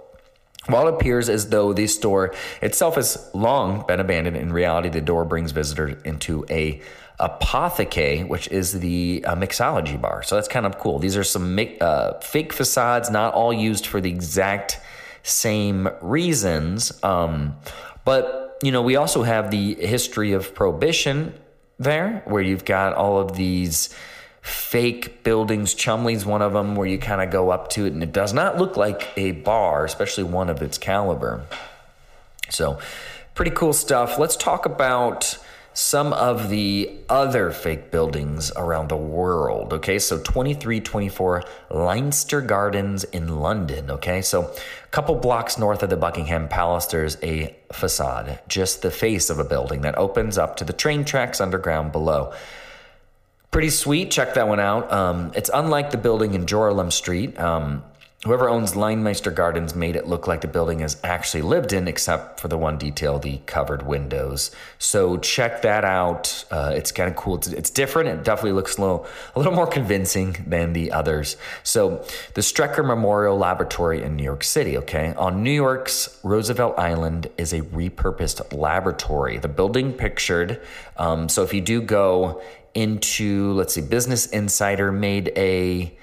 While 0.67 0.89
it 0.89 0.93
appears 0.93 1.27
as 1.27 1.50
though 1.50 1.74
the 1.74 1.88
store 1.88 2.36
itself 2.62 2.93
has 2.93 3.27
long 3.34 3.84
been 3.88 4.00
abandoned, 4.00 4.38
in 4.38 4.53
reality, 4.53 4.89
the 4.89 5.01
door 5.01 5.25
brings 5.25 5.53
visitors 5.53 6.00
into 6.05 6.46
a 6.51 6.84
apotheke, 7.19 8.27
which 8.27 8.48
is 8.50 8.79
the 8.79 9.25
uh, 9.25 9.36
mixology 9.36 10.00
bar. 10.00 10.22
So 10.22 10.36
that's 10.36 10.48
kind 10.48 10.67
of 10.67 10.77
cool. 10.77 11.00
These 11.00 11.17
are 11.17 11.24
some 11.24 11.60
uh, 11.81 12.19
fake 12.19 12.53
facades, 12.53 13.10
not 13.10 13.34
all 13.34 13.51
used 13.51 13.88
for 13.88 14.00
the 14.00 14.12
exact 14.12 14.79
same 15.29 15.89
reasons. 16.01 16.91
Um, 17.03 17.55
but, 18.05 18.57
you 18.63 18.71
know, 18.71 18.81
we 18.81 18.95
also 18.95 19.24
have 19.24 19.51
the 19.51 19.75
history 19.75 20.33
of 20.33 20.53
prohibition 20.53 21.33
there, 21.77 22.24
where 22.25 22.41
you've 22.41 22.65
got 22.65 22.93
all 22.93 23.19
of 23.19 23.36
these 23.36 23.89
fake 24.41 25.24
buildings. 25.24 25.74
Chumley's 25.74 26.25
one 26.25 26.41
of 26.41 26.53
them 26.53 26.75
where 26.75 26.88
you 26.88 26.98
kind 26.98 27.21
of 27.21 27.29
go 27.31 27.50
up 27.50 27.69
to 27.71 27.86
it 27.86 27.93
and 27.93 28.03
it 28.03 28.12
does 28.12 28.33
not 28.33 28.57
look 28.57 28.75
like 28.77 29.09
a 29.15 29.31
bar, 29.31 29.86
especially 29.86 30.24
one 30.24 30.50
of 30.50 30.62
its 30.62 30.77
caliber. 30.77 31.45
So, 32.50 32.79
pretty 33.36 33.51
cool 33.51 33.74
stuff. 33.74 34.17
Let's 34.17 34.36
talk 34.36 34.65
about 34.65 35.38
some 35.74 36.14
of 36.14 36.50
the 36.50 36.92
other 37.08 37.52
fake 37.52 37.92
buildings 37.92 38.52
around 38.56 38.90
the 38.90 38.98
world. 38.98 39.74
Okay, 39.74 40.00
so 40.00 40.18
2324 40.18 41.44
Leinster 41.72 42.42
Gardens 42.42 43.04
in 43.06 43.40
London. 43.40 43.92
Okay, 43.92 44.22
so 44.22 44.44
a 44.44 44.88
couple 44.92 45.16
blocks 45.16 45.58
north 45.58 45.84
of 45.84 45.90
the 45.90 45.98
Buckingham 45.98 46.48
Palace, 46.48 46.88
there's 46.88 47.18
a 47.24 47.56
facade, 47.72 48.40
just 48.48 48.82
the 48.82 48.92
face 48.92 49.30
of 49.30 49.40
a 49.40 49.44
building 49.44 49.82
that 49.82 49.98
opens 49.98 50.38
up 50.38 50.58
to 50.58 50.66
the 50.66 50.74
train 50.74 51.06
tracks 51.06 51.40
underground 51.40 51.92
below. 51.92 52.34
Pretty 53.52 53.70
sweet. 53.72 54.12
Check 54.12 54.36
that 54.36 54.48
one 54.48 54.60
out. 54.60 54.92
Um, 54.92 55.32
it's 55.36 55.50
unlike 55.52 55.90
the 55.90 55.98
building 55.98 56.36
in 56.36 56.46
Joralemon 56.46 56.92
Street. 56.92 57.40
Um, 57.40 57.84
Whoever 58.26 58.50
owns 58.50 58.76
Leinster 58.76 59.32
Gardens 59.32 59.76
made 59.76 59.96
it 59.96 60.06
look 60.06 60.28
like 60.28 60.42
the 60.42 60.50
building 60.50 60.82
is 60.82 60.98
actually 61.06 61.42
lived 61.42 61.72
in, 61.72 61.88
except 61.88 62.42
for 62.42 62.50
the 62.50 62.58
one 62.58 62.78
detail, 62.78 63.18
the 63.18 63.38
covered 63.46 63.84
windows. 63.88 64.52
So 64.78 65.16
check 65.16 65.62
that 65.62 65.86
out. 65.86 66.44
Uh, 66.52 66.74
it's 66.76 66.92
kind 66.92 67.10
of 67.10 67.16
cool. 67.16 67.36
It's, 67.36 67.48
it's, 67.48 67.70
different. 67.70 68.10
It 68.10 68.26
definitely 68.26 68.52
looks 68.52 68.78
a 68.78 68.82
little, 68.82 69.08
a 69.36 69.40
little 69.40 69.54
more 69.54 69.68
convincing 69.68 70.36
than 70.46 70.74
the 70.74 70.92
others. 70.92 71.38
So 71.64 72.06
the 72.34 72.42
Strecker 72.42 72.86
Memorial 72.86 73.38
Laboratory 73.38 74.04
in 74.04 74.18
New 74.18 74.24
York 74.24 74.44
City, 74.44 74.78
okay? 74.80 75.14
On 75.14 75.42
New 75.42 75.54
York's 75.54 76.20
Roosevelt 76.22 76.78
Island 76.78 77.28
is 77.38 77.54
a 77.54 77.62
repurposed 77.62 78.52
laboratory. 78.52 79.38
The 79.38 79.48
building 79.48 79.94
pictured, 79.94 80.60
um, 80.98 81.30
so 81.30 81.44
if 81.44 81.54
you 81.54 81.62
do 81.62 81.82
go 81.82 82.42
into, 82.74 83.54
let's 83.54 83.76
see, 83.76 83.82
Business 83.82 84.26
Insider 84.26 84.92
made 84.92 85.32
a 85.38 85.98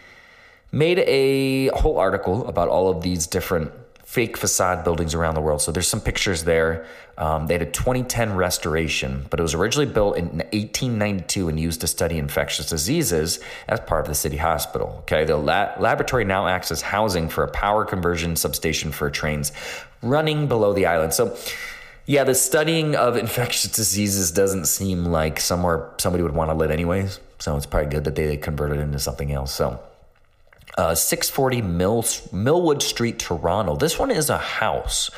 made 0.73 0.99
a 1.01 1.69
whole 1.69 1.99
article 1.99 2.47
about 2.49 2.69
all 2.69 2.91
of 2.91 3.03
these 3.03 3.27
different 3.27 3.73
fake 4.07 4.37
facade 4.37 4.85
buildings 4.85 5.15
around 5.15 5.35
the 5.35 5.41
world. 5.41 5.61
So 5.61 5.73
there's 5.73 5.89
some 5.89 6.01
pictures 6.01 6.45
there. 6.45 6.87
Um, 7.19 7.49
they 7.49 7.55
had 7.55 7.63
a 7.63 7.71
2010 7.71 8.37
restoration, 8.37 9.27
but 9.31 9.41
it 9.41 9.43
was 9.43 9.53
originally 9.53 9.93
built 9.93 10.17
in 10.17 10.27
1892 10.29 11.49
and 11.49 11.59
used 11.59 11.81
to 11.81 11.87
study 11.87 12.17
infectious 12.17 12.69
diseases 12.69 13.41
as 13.67 13.81
part 13.81 14.03
of 14.03 14.09
the 14.09 14.15
city 14.15 14.37
hospital. 14.37 14.97
Okay, 15.01 15.25
the 15.25 15.37
la- 15.37 15.73
laboratory 15.79 16.25
now 16.25 16.47
acts 16.47 16.71
as 16.71 16.83
housing 16.83 17.29
for 17.29 17.43
a 17.43 17.51
power 17.51 17.85
conversion 17.85 18.37
substation 18.37 18.93
for 18.93 19.11
trains 19.11 19.53
running 20.03 20.47
below 20.47 20.73
the 20.73 20.87
island. 20.87 21.13
So. 21.13 21.37
Yeah, 22.09 22.23
the 22.23 22.37
studying 22.37 22.95
of 22.95 23.17
infectious 23.27 23.73
diseases 23.73 24.31
doesn't 24.31 24.67
seem 24.67 25.07
like 25.07 25.41
somewhere 25.41 25.91
somebody 25.99 26.23
would 26.23 26.37
want 26.37 26.53
to 26.53 26.55
live 26.55 26.71
anyways. 26.71 27.19
So 27.41 27.57
it's 27.57 27.67
probably 27.67 27.91
good 27.91 28.05
that 28.05 28.15
they 28.15 28.37
converted 28.37 28.79
it 28.79 28.83
into 28.83 29.01
something 29.01 29.33
else. 29.33 29.53
So 29.53 29.81
uh, 30.77 30.95
640 30.95 31.63
Mill, 31.63 32.05
Millwood 32.33 32.83
Street, 32.83 33.19
Toronto. 33.19 33.77
This 33.77 33.99
one 33.99 34.11
is 34.11 34.31
a 34.31 34.39
house. 34.39 35.11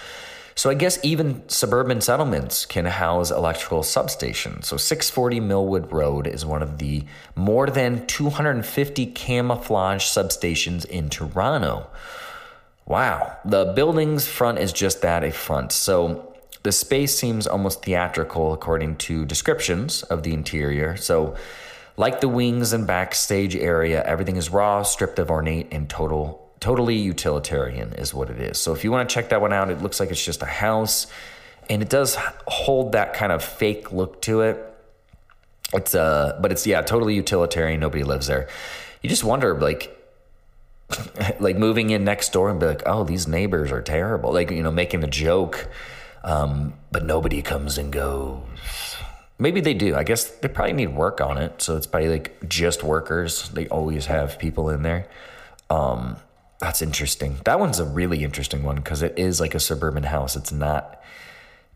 So 0.55 0.71
I 0.71 0.75
guess 0.75 0.99
even 1.05 1.49
suburban 1.49 2.01
settlements 2.01 2.67
can 2.67 2.85
house 2.85 3.31
electrical 3.31 3.83
substations. 3.83 4.65
So 4.65 4.77
640 4.77 5.39
Millwood 5.39 5.93
Road 5.93 6.27
is 6.27 6.45
one 6.45 6.63
of 6.63 6.79
the 6.79 7.05
more 7.37 7.69
than 7.69 8.07
250 8.09 9.07
camouflage 9.07 10.05
substations 10.05 10.85
in 10.85 11.11
Toronto. 11.11 11.87
Wow. 12.87 13.37
The 13.45 13.67
building's 13.67 14.27
front 14.27 14.59
is 14.59 14.73
just 14.73 15.01
that 15.03 15.23
a 15.23 15.31
front. 15.31 15.71
So 15.71 16.35
the 16.65 16.73
space 16.73 17.17
seems 17.17 17.47
almost 17.47 17.85
theatrical 17.85 18.53
according 18.53 18.97
to 18.97 19.25
descriptions 19.25 20.03
of 20.05 20.25
the 20.25 20.35
interior. 20.35 20.97
So 20.97 21.37
like 21.99 22.21
the 22.21 22.29
wings 22.29 22.73
and 22.73 22.87
backstage 22.87 23.57
area, 23.57 24.03
everything 24.05 24.37
is 24.37 24.51
raw, 24.51 24.83
stripped 24.85 25.19
of 25.19 25.31
ornate, 25.31 25.67
and 25.73 25.91
total 25.91 26.49
totally 26.61 26.97
utilitarian 26.97 27.93
is 27.93 28.15
what 28.15 28.31
it 28.31 28.41
is. 28.41 28.59
So 28.59 28.73
if 28.73 28.83
you 28.83 28.91
want 28.91 29.09
to 29.09 29.15
check 29.15 29.29
that 29.29 29.41
one 29.41 29.53
out, 29.53 29.71
it 29.71 29.83
looks 29.83 30.01
like 30.01 30.11
it's 30.11 30.25
just 30.25 30.41
a 30.43 30.47
house, 30.47 31.09
and 31.69 31.83
it 31.83 31.91
does 31.91 32.17
hold 32.47 32.93
that 32.93 33.15
kind 33.15 33.33
of 33.33 33.43
fake 33.43 33.93
look 33.93 34.23
to 34.23 34.43
it. 34.43 34.65
It's 35.73 35.95
uh, 35.95 36.39
but 36.41 36.53
it's 36.53 36.67
yeah, 36.67 36.83
totally 36.83 37.17
utilitarian. 37.17 37.81
Nobody 37.81 38.05
lives 38.05 38.29
there. 38.29 38.49
You 39.03 39.11
just 39.11 39.25
wonder, 39.25 39.59
like, 39.61 39.95
like 41.41 41.57
moving 41.57 41.91
in 41.91 42.05
next 42.05 42.33
door 42.33 42.49
and 42.49 42.61
be 42.61 42.67
like, 42.67 42.83
oh, 42.87 43.03
these 43.03 43.27
neighbors 43.27 43.73
are 43.73 43.83
terrible. 43.83 44.33
Like 44.33 44.53
you 44.53 44.63
know, 44.63 44.71
making 44.71 45.03
a 45.03 45.09
joke, 45.09 45.69
um, 46.23 46.75
but 46.93 47.05
nobody 47.05 47.43
comes 47.43 47.77
and 47.77 47.93
goes. 47.93 48.98
Maybe 49.39 49.61
they 49.61 49.75
do. 49.75 49.95
I 49.95 50.03
guess 50.03 50.25
they 50.25 50.49
probably 50.49 50.73
need 50.73 50.89
work 50.89 51.21
on 51.21 51.39
it. 51.39 51.63
So 51.63 51.77
it's 51.77 51.87
probably 51.87 52.09
like 52.09 52.49
just 52.49 52.83
workers. 52.83 53.49
They 53.51 53.69
always 53.69 54.07
have 54.07 54.39
people 54.39 54.69
in 54.71 54.83
there. 54.83 55.07
Um, 55.71 56.17
that's 56.59 56.83
interesting. 56.83 57.37
That 57.45 57.61
one's 57.61 57.79
a 57.79 57.85
really 57.85 58.25
interesting 58.25 58.65
one 58.65 58.77
because 58.77 59.03
it 59.03 59.17
is 59.17 59.41
like 59.41 59.55
a 59.55 59.61
suburban 59.61 60.03
house. 60.03 60.35
It's 60.35 60.51
not 60.51 61.01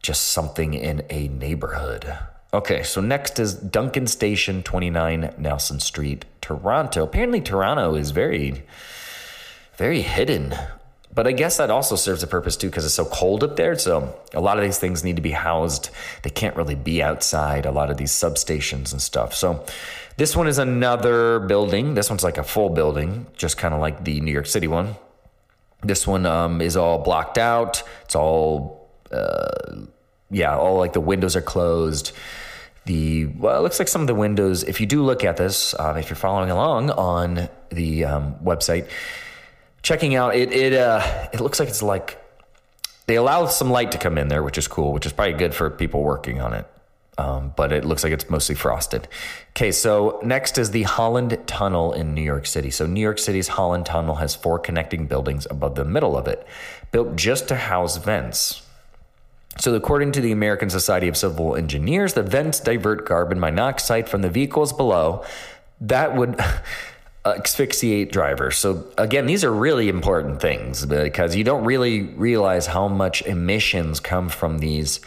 just 0.02 0.30
something 0.30 0.74
in 0.74 1.04
a 1.08 1.28
neighborhood. 1.28 2.12
Okay, 2.52 2.82
so 2.82 3.00
next 3.00 3.38
is 3.38 3.54
Duncan 3.54 4.06
Station, 4.06 4.62
29 4.62 5.34
Nelson 5.38 5.80
Street, 5.80 6.24
Toronto. 6.40 7.04
Apparently, 7.04 7.40
Toronto 7.40 7.94
is 7.94 8.10
very, 8.10 8.64
very 9.76 10.02
hidden 10.02 10.54
but 11.14 11.26
I 11.26 11.32
guess 11.32 11.58
that 11.58 11.70
also 11.70 11.96
serves 11.96 12.22
a 12.22 12.26
purpose 12.26 12.56
too 12.56 12.68
because 12.68 12.84
it's 12.84 12.94
so 12.94 13.04
cold 13.04 13.44
up 13.44 13.56
there. 13.56 13.78
So 13.78 14.18
a 14.32 14.40
lot 14.40 14.58
of 14.58 14.64
these 14.64 14.78
things 14.78 15.04
need 15.04 15.16
to 15.16 15.22
be 15.22 15.32
housed. 15.32 15.90
They 16.22 16.30
can't 16.30 16.56
really 16.56 16.74
be 16.74 17.02
outside, 17.02 17.66
a 17.66 17.70
lot 17.70 17.90
of 17.90 17.98
these 17.98 18.12
substations 18.12 18.92
and 18.92 19.02
stuff. 19.02 19.34
So 19.34 19.64
this 20.16 20.34
one 20.34 20.48
is 20.48 20.58
another 20.58 21.40
building. 21.40 21.94
This 21.94 22.08
one's 22.08 22.24
like 22.24 22.38
a 22.38 22.44
full 22.44 22.70
building, 22.70 23.26
just 23.36 23.58
kind 23.58 23.74
of 23.74 23.80
like 23.80 24.04
the 24.04 24.20
New 24.20 24.32
York 24.32 24.46
City 24.46 24.68
one. 24.68 24.94
This 25.82 26.06
one 26.06 26.26
um, 26.26 26.60
is 26.60 26.76
all 26.76 26.98
blocked 26.98 27.38
out. 27.38 27.82
It's 28.04 28.14
all, 28.14 28.88
uh, 29.10 29.76
yeah, 30.30 30.56
all 30.56 30.78
like 30.78 30.92
the 30.92 31.00
windows 31.00 31.36
are 31.36 31.42
closed. 31.42 32.12
The 32.84 33.26
well, 33.26 33.58
it 33.58 33.62
looks 33.62 33.78
like 33.78 33.88
some 33.88 34.00
of 34.00 34.06
the 34.06 34.14
windows. 34.14 34.64
If 34.64 34.80
you 34.80 34.86
do 34.86 35.02
look 35.04 35.24
at 35.24 35.36
this, 35.36 35.74
uh, 35.74 35.94
if 35.98 36.08
you're 36.08 36.16
following 36.16 36.50
along 36.50 36.90
on 36.90 37.48
the 37.70 38.04
um, 38.04 38.34
website, 38.42 38.88
checking 39.82 40.14
out 40.14 40.34
it 40.34 40.52
it 40.52 40.72
uh 40.72 41.28
it 41.32 41.40
looks 41.40 41.58
like 41.58 41.68
it's 41.68 41.82
like 41.82 42.18
they 43.06 43.16
allow 43.16 43.46
some 43.46 43.70
light 43.70 43.92
to 43.92 43.98
come 43.98 44.16
in 44.16 44.28
there, 44.28 44.42
which 44.42 44.58
is 44.58 44.68
cool, 44.68 44.92
which 44.92 45.06
is 45.06 45.12
probably 45.12 45.34
good 45.34 45.54
for 45.54 45.68
people 45.70 46.02
working 46.02 46.40
on 46.40 46.54
it. 46.54 46.66
Um, 47.18 47.52
but 47.56 47.72
it 47.72 47.84
looks 47.84 48.04
like 48.04 48.12
it's 48.12 48.30
mostly 48.30 48.54
frosted. 48.54 49.06
Okay, 49.50 49.70
so 49.70 50.18
next 50.22 50.56
is 50.56 50.70
the 50.70 50.84
Holland 50.84 51.36
Tunnel 51.46 51.92
in 51.92 52.14
New 52.14 52.22
York 52.22 52.46
City. 52.46 52.70
So 52.70 52.86
New 52.86 53.00
York 53.00 53.18
City's 53.18 53.48
Holland 53.48 53.84
Tunnel 53.84 54.14
has 54.14 54.34
four 54.34 54.58
connecting 54.58 55.06
buildings 55.06 55.46
above 55.50 55.74
the 55.74 55.84
middle 55.84 56.16
of 56.16 56.26
it, 56.26 56.46
built 56.90 57.16
just 57.16 57.48
to 57.48 57.56
house 57.56 57.98
vents. 57.98 58.62
So, 59.58 59.74
according 59.74 60.12
to 60.12 60.22
the 60.22 60.32
American 60.32 60.70
Society 60.70 61.08
of 61.08 61.16
Civil 61.18 61.56
Engineers, 61.56 62.14
the 62.14 62.22
vents 62.22 62.58
divert 62.58 63.04
carbon 63.04 63.38
monoxide 63.38 64.08
from 64.08 64.22
the 64.22 64.30
vehicles 64.30 64.72
below. 64.72 65.22
That 65.78 66.16
would 66.16 66.40
asphyxiate 67.24 68.10
drivers. 68.10 68.56
So 68.56 68.84
again, 68.98 69.26
these 69.26 69.44
are 69.44 69.52
really 69.52 69.88
important 69.88 70.40
things 70.40 70.84
because 70.84 71.36
you 71.36 71.44
don't 71.44 71.64
really 71.64 72.02
realize 72.02 72.66
how 72.66 72.88
much 72.88 73.22
emissions 73.22 74.00
come 74.00 74.28
from 74.28 74.58
these 74.58 75.00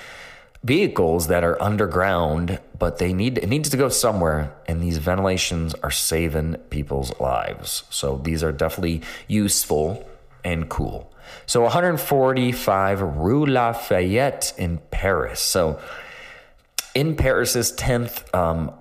vehicles 0.63 1.27
that 1.27 1.43
are 1.43 1.61
underground, 1.61 2.59
but 2.77 2.97
they 2.97 3.13
need 3.13 3.37
it 3.37 3.47
needs 3.47 3.69
to 3.69 3.77
go 3.77 3.89
somewhere 3.89 4.55
and 4.65 4.81
these 4.81 4.97
ventilations 4.97 5.73
are 5.75 5.91
saving 5.91 6.55
people's 6.69 7.17
lives. 7.19 7.83
So 7.89 8.17
these 8.17 8.43
are 8.43 8.51
definitely 8.51 9.01
useful 9.27 10.07
and 10.43 10.69
cool. 10.69 11.11
So 11.45 11.61
145 11.61 13.01
Rue 13.01 13.45
Lafayette 13.45 14.53
in 14.57 14.77
Paris. 14.89 15.41
So 15.41 15.79
in 16.93 17.15
Paris's 17.15 17.73
10th 17.73 18.33
um, 18.33 18.71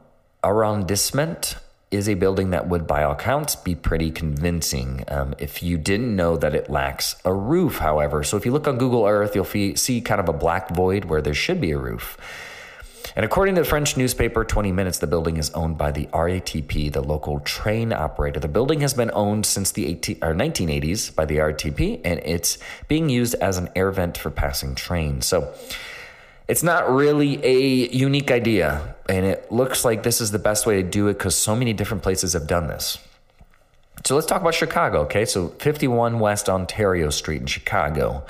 arrondissement, 0.42 1.56
is 1.94 2.08
a 2.08 2.14
building 2.14 2.50
that 2.50 2.68
would, 2.68 2.86
by 2.86 3.04
all 3.04 3.14
counts, 3.14 3.56
be 3.56 3.74
pretty 3.74 4.10
convincing. 4.10 5.04
Um, 5.08 5.34
if 5.38 5.62
you 5.62 5.78
didn't 5.78 6.14
know 6.14 6.36
that 6.36 6.54
it 6.54 6.68
lacks 6.68 7.16
a 7.24 7.32
roof, 7.32 7.78
however. 7.78 8.24
So 8.24 8.36
if 8.36 8.44
you 8.44 8.52
look 8.52 8.66
on 8.66 8.78
Google 8.78 9.06
Earth, 9.06 9.34
you'll 9.34 9.44
see 9.76 10.00
kind 10.00 10.20
of 10.20 10.28
a 10.28 10.32
black 10.32 10.70
void 10.70 11.04
where 11.06 11.22
there 11.22 11.34
should 11.34 11.60
be 11.60 11.70
a 11.70 11.78
roof. 11.78 12.18
And 13.16 13.24
according 13.24 13.54
to 13.54 13.60
the 13.60 13.68
French 13.68 13.96
newspaper 13.96 14.44
20 14.44 14.72
Minutes, 14.72 14.98
the 14.98 15.06
building 15.06 15.36
is 15.36 15.50
owned 15.50 15.78
by 15.78 15.92
the 15.92 16.06
RATP, 16.06 16.92
the 16.92 17.00
local 17.00 17.38
train 17.40 17.92
operator. 17.92 18.40
The 18.40 18.48
building 18.48 18.80
has 18.80 18.92
been 18.92 19.10
owned 19.14 19.46
since 19.46 19.70
the 19.70 19.86
18, 19.86 20.18
or 20.22 20.34
1980s 20.34 21.14
by 21.14 21.24
the 21.24 21.36
RATP, 21.36 22.00
and 22.04 22.20
it's 22.24 22.58
being 22.88 23.08
used 23.08 23.34
as 23.36 23.56
an 23.56 23.68
air 23.76 23.92
vent 23.92 24.18
for 24.18 24.30
passing 24.30 24.74
trains. 24.74 25.26
So 25.26 25.54
it's 26.46 26.62
not 26.62 26.90
really 26.90 27.42
a 27.44 27.88
unique 27.88 28.30
idea, 28.30 28.94
and 29.08 29.24
it 29.24 29.50
looks 29.50 29.84
like 29.84 30.02
this 30.02 30.20
is 30.20 30.30
the 30.30 30.38
best 30.38 30.66
way 30.66 30.82
to 30.82 30.88
do 30.88 31.08
it 31.08 31.14
because 31.14 31.34
so 31.34 31.56
many 31.56 31.72
different 31.72 32.02
places 32.02 32.34
have 32.34 32.46
done 32.46 32.66
this. 32.66 32.98
So 34.04 34.14
let's 34.14 34.26
talk 34.26 34.42
about 34.42 34.54
Chicago, 34.54 35.00
okay? 35.02 35.24
So 35.24 35.48
51 35.48 36.18
West 36.18 36.50
Ontario 36.50 37.08
Street 37.08 37.40
in 37.40 37.46
Chicago. 37.46 38.26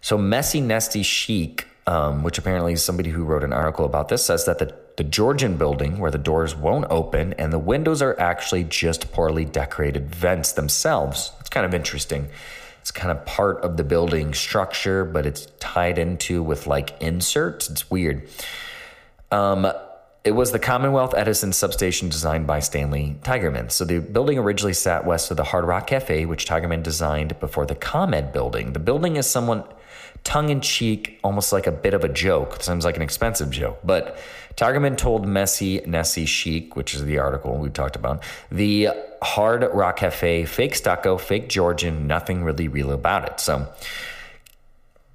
So 0.00 0.18
Messy 0.18 0.60
Nessy 0.60 1.04
Chic, 1.04 1.68
um, 1.86 2.24
which 2.24 2.38
apparently 2.38 2.72
is 2.72 2.82
somebody 2.82 3.10
who 3.10 3.22
wrote 3.22 3.44
an 3.44 3.52
article 3.52 3.84
about 3.84 4.08
this, 4.08 4.24
says 4.24 4.46
that 4.46 4.58
the, 4.58 4.74
the 4.96 5.04
Georgian 5.04 5.56
building, 5.56 5.98
where 5.98 6.10
the 6.10 6.18
doors 6.18 6.56
won't 6.56 6.86
open 6.90 7.34
and 7.34 7.52
the 7.52 7.58
windows 7.58 8.02
are 8.02 8.18
actually 8.18 8.64
just 8.64 9.12
poorly 9.12 9.44
decorated 9.44 10.12
vents 10.12 10.52
themselves. 10.52 11.30
It's 11.38 11.50
kind 11.50 11.64
of 11.64 11.74
interesting. 11.74 12.28
It's 12.90 12.98
kind 12.98 13.12
of 13.16 13.24
part 13.24 13.60
of 13.60 13.76
the 13.76 13.84
building 13.84 14.34
structure, 14.34 15.04
but 15.04 15.24
it's 15.24 15.46
tied 15.60 15.96
into 15.96 16.42
with 16.42 16.66
like 16.66 17.00
inserts. 17.00 17.70
It's 17.70 17.88
weird. 17.88 18.26
Um, 19.30 19.72
it 20.24 20.32
was 20.32 20.50
the 20.50 20.58
Commonwealth 20.58 21.14
Edison 21.16 21.52
substation 21.52 22.08
designed 22.08 22.48
by 22.48 22.58
Stanley 22.58 23.16
Tigerman. 23.22 23.70
So 23.70 23.84
the 23.84 24.00
building 24.00 24.38
originally 24.38 24.72
sat 24.72 25.06
west 25.06 25.30
of 25.30 25.36
the 25.36 25.44
Hard 25.44 25.66
Rock 25.66 25.86
Cafe, 25.86 26.26
which 26.26 26.48
Tigerman 26.48 26.82
designed 26.82 27.38
before 27.38 27.64
the 27.64 27.76
ComEd 27.76 28.32
building. 28.32 28.72
The 28.72 28.80
building 28.80 29.14
is 29.14 29.28
somewhat 29.28 29.79
tongue 30.24 30.50
in 30.50 30.60
cheek, 30.60 31.18
almost 31.24 31.52
like 31.52 31.66
a 31.66 31.72
bit 31.72 31.94
of 31.94 32.04
a 32.04 32.08
joke. 32.08 32.62
Sounds 32.62 32.84
like 32.84 32.96
an 32.96 33.02
expensive 33.02 33.50
joke. 33.50 33.80
But 33.84 34.18
Tigerman 34.56 34.96
told 34.96 35.26
Messy 35.26 35.80
Nessy 35.80 36.26
Chic, 36.26 36.76
which 36.76 36.94
is 36.94 37.04
the 37.04 37.18
article 37.18 37.56
we 37.56 37.70
talked 37.70 37.96
about, 37.96 38.22
the 38.50 38.88
Hard 39.22 39.62
Rock 39.72 39.98
Cafe, 39.98 40.44
fake 40.44 40.74
stucco, 40.74 41.18
fake 41.18 41.48
Georgian, 41.48 42.06
nothing 42.06 42.44
really 42.44 42.68
real 42.68 42.90
about 42.92 43.26
it. 43.30 43.40
So 43.40 43.66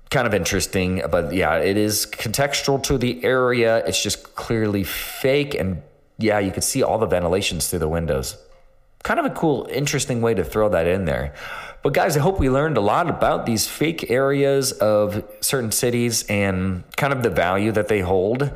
kind 0.10 0.28
of 0.28 0.34
interesting, 0.34 1.02
but 1.12 1.34
yeah, 1.34 1.58
it 1.58 1.78
is 1.78 2.06
contextual 2.06 2.82
to 2.84 2.98
the 2.98 3.24
area. 3.24 3.86
It's 3.86 4.02
just 4.02 4.36
clearly 4.36 4.84
fake. 4.84 5.54
And 5.54 5.82
yeah, 6.18 6.40
you 6.40 6.52
could 6.52 6.64
see 6.64 6.84
all 6.84 6.98
the 6.98 7.06
ventilations 7.08 7.70
through 7.70 7.80
the 7.80 7.88
windows. 7.88 8.38
Kind 9.04 9.20
of 9.20 9.26
a 9.26 9.30
cool, 9.32 9.68
interesting 9.72 10.22
way 10.22 10.34
to 10.34 10.44
throw 10.44 10.70
that 10.70 10.88
in 10.88 11.06
there. 11.06 11.34
But 11.86 11.94
guys, 11.94 12.18
I 12.18 12.20
hope 12.20 12.40
we 12.40 12.50
learned 12.50 12.78
a 12.78 12.82
lot 12.82 13.12
about 13.12 13.46
these 13.46 13.68
fake 13.68 14.10
areas 14.10 14.72
of 14.72 15.24
certain 15.40 15.72
cities 15.72 16.26
and 16.28 16.84
kind 16.98 17.14
of 17.14 17.22
the 17.22 17.30
value 17.30 17.72
that 17.74 17.90
they 17.90 18.00
hold. 18.00 18.42
A 18.42 18.52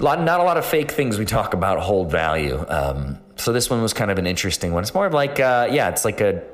lot, 0.00 0.22
not 0.22 0.38
a 0.38 0.44
lot 0.44 0.56
of 0.56 0.64
fake 0.64 0.92
things 0.92 1.18
we 1.18 1.24
talk 1.24 1.54
about 1.54 1.80
hold 1.80 2.08
value. 2.08 2.64
Um, 2.68 3.18
so 3.34 3.52
this 3.52 3.68
one 3.68 3.82
was 3.82 3.92
kind 3.92 4.12
of 4.12 4.18
an 4.18 4.28
interesting 4.28 4.72
one. 4.72 4.84
It's 4.84 4.94
more 4.94 5.06
of 5.06 5.12
like, 5.12 5.40
uh, 5.40 5.66
yeah, 5.72 5.88
it's 5.88 6.04
like 6.04 6.20
a 6.20 6.44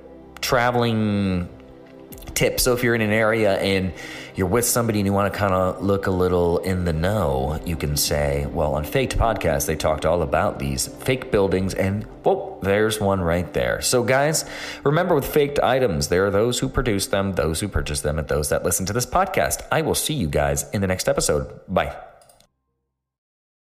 traveling 0.41 1.47
tip. 2.35 2.61
So 2.61 2.73
if 2.73 2.83
you're 2.83 2.95
in 2.95 3.01
an 3.01 3.13
area 3.13 3.59
and 3.59 3.93
you're 4.35 4.47
with 4.47 4.65
somebody 4.65 4.99
and 4.99 5.07
you 5.07 5.13
want 5.13 5.33
to 5.33 5.39
kind 5.39 5.53
of 5.53 5.83
look 5.83 6.07
a 6.07 6.11
little 6.11 6.59
in 6.59 6.85
the 6.85 6.93
know, 6.93 7.61
you 7.65 7.77
can 7.77 7.97
say, 7.97 8.47
well, 8.47 8.75
on 8.75 8.85
Faked 8.85 9.19
Podcast, 9.19 9.67
they 9.67 9.77
talked 9.77 10.07
all 10.07 10.23
about 10.23 10.59
these 10.59 10.87
fake 10.87 11.31
buildings, 11.31 11.75
and 11.75 12.07
well, 12.25 12.59
there's 12.63 13.01
one 13.01 13.21
right 13.21 13.53
there. 13.53 13.81
So, 13.83 14.03
guys, 14.03 14.45
remember 14.85 15.15
with 15.15 15.27
faked 15.27 15.59
items, 15.61 16.09
there 16.09 16.27
are 16.27 16.31
those 16.31 16.59
who 16.59 16.69
produce 16.69 17.09
them, 17.09 17.35
those 17.35 17.61
who 17.61 17.69
purchase 17.69 18.01
them, 18.01 18.19
and 18.19 18.29
those 18.29 18.49
that 18.49 18.65
listen 18.65 18.87
to 18.87 18.93
this 18.93 19.07
podcast. 19.07 19.67
I 19.71 19.83
will 19.83 19.95
see 19.95 20.15
you 20.15 20.29
guys 20.29 20.69
in 20.71 20.81
the 20.81 20.87
next 20.87 21.09
episode. 21.09 21.49
Bye. 21.69 22.12